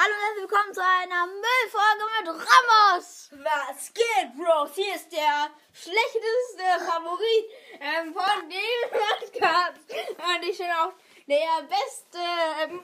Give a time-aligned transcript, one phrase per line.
[0.00, 3.30] Hallo und herzlich willkommen zu einer Müllfolge mit Ramos.
[3.32, 4.70] Was geht, Bros?
[4.76, 7.46] Hier ist der schlechteste Favorit
[7.80, 9.90] ähm, von dem Podcast.
[9.90, 10.92] Und ich bin auch
[11.26, 12.18] der beste
[12.62, 12.80] ähm,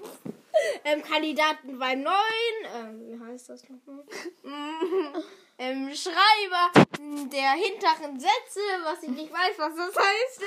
[0.82, 4.04] ähm, Kandidaten beim neuen, ähm, wie heißt das nochmal?
[5.56, 10.42] Ähm, Schreiber der hinteren Sätze, was ich nicht weiß, was das heißt,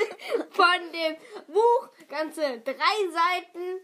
[0.50, 1.16] von dem
[1.48, 2.74] Buch, ganze drei
[3.10, 3.82] Seiten,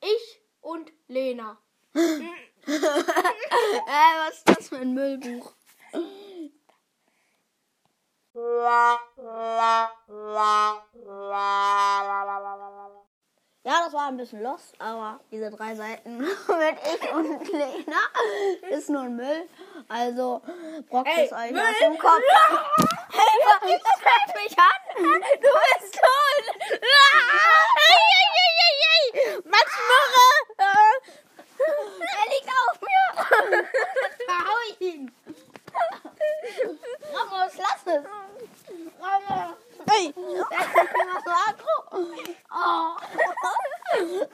[0.00, 1.58] ich und Lena.
[1.92, 2.20] Äh,
[4.26, 5.52] was ist das für ein Müllbuch?
[13.62, 17.98] Ja, das war ein bisschen los, aber diese drei Seiten mit ich und Lena
[18.70, 19.48] ist nur ein Müll.
[19.88, 20.40] Also
[20.88, 21.60] brockt es euch Müll!
[21.60, 22.20] aus dem Kopf.
[23.12, 24.80] Hey, das fällt mich an.
[24.96, 25.48] Du
[41.48, 41.76] Aggro.
[42.50, 42.96] Oh.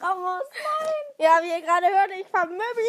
[0.00, 1.04] Ramos, nein.
[1.18, 2.84] Ja, wie ihr gerade hört, ich vermöbel.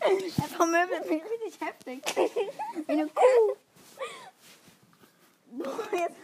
[0.00, 2.02] Er vermöbelt mich richtig heftig.
[2.86, 3.56] Wie eine Kuh.
[5.92, 6.16] Jetzt,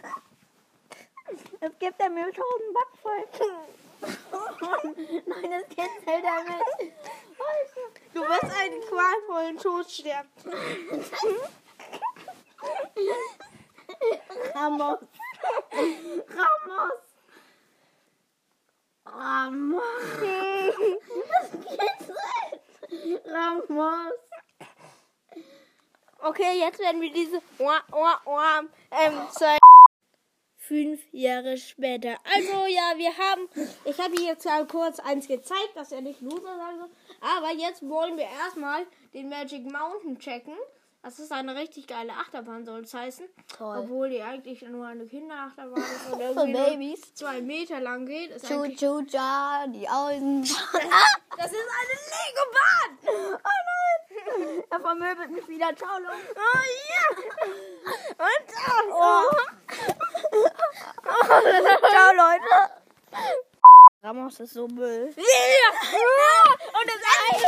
[1.61, 3.51] jetzt gibt er mir schon einen Backpfeifen.
[5.25, 6.93] Nein, das kitzelt er mit.
[8.13, 10.29] Du wirst einen qualvollen Tod sterben.
[14.63, 14.99] Ramos.
[16.29, 17.03] Ramos.
[19.05, 19.83] Ramos.
[21.29, 23.25] Das kitzelt.
[23.25, 24.13] Ramos.
[26.19, 27.41] Okay, jetzt werden wir diese
[28.91, 29.57] ähm, zwei,
[30.55, 32.15] fünf Jahre später.
[32.23, 33.49] Also ja, wir haben,
[33.83, 36.89] ich habe jetzt ja kurz eins gezeigt, dass er nicht Loser sein soll.
[37.19, 40.55] Aber jetzt wollen wir erstmal den Magic Mountain checken.
[41.03, 43.27] Das ist eine richtig geile Achterbahn, soll es heißen.
[43.57, 43.77] Toll.
[43.79, 47.13] Obwohl die eigentlich nur eine Kinderachterbahn ist und Für irgendwie Babys.
[47.13, 48.31] zwei Meter lang geht.
[48.31, 50.43] Ist eigentlich, chu cha, die Augen.
[51.37, 52.97] das ist eine Lego-Bahn!
[53.05, 54.63] Oh nein!
[54.69, 55.75] Er vermöbelt mich wieder.
[55.75, 56.35] Ciao, Leute.
[56.37, 56.59] Oh
[56.89, 57.07] ja!
[58.17, 58.47] Und
[58.93, 59.29] Oh.
[61.89, 62.53] Ciao, Leute.
[64.03, 65.13] Ramos ist so Müll.
[65.17, 65.23] Ja!
[66.79, 67.47] Und das andere